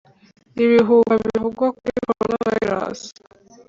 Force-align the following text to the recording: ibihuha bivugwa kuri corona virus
ibihuha 0.63 1.13
bivugwa 1.23 1.67
kuri 1.79 1.99
corona 2.07 2.49
virus 2.57 3.01